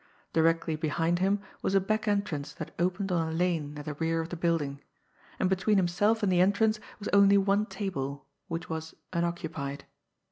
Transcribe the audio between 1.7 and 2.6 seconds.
a back entrance